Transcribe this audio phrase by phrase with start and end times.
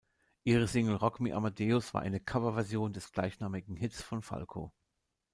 [0.43, 4.73] Ihre Single "Rock Me Amadeus" war eine Coverversion des gleichnamigen Hits von Falco.